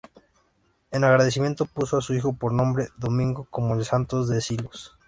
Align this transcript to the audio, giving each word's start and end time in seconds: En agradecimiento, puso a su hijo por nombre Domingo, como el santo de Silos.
En 0.89 1.03
agradecimiento, 1.03 1.65
puso 1.65 1.95
a 1.97 2.01
su 2.01 2.15
hijo 2.15 2.33
por 2.33 2.53
nombre 2.53 2.87
Domingo, 2.97 3.45
como 3.51 3.75
el 3.75 3.85
santo 3.85 4.25
de 4.25 4.41
Silos. 4.41 4.95